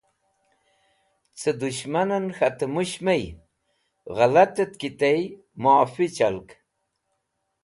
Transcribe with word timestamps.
Cẽ 1.39 1.57
dũshmanẽn 1.59 2.25
k̃hatẽ 2.35 2.71
mũsh 2.73 2.97
my 3.05 3.21
g̃hẽlatẽt 4.15 4.73
ki 4.79 4.89
tey 4.99 5.21
mẽofi 5.61 6.05
chalg 6.15 6.47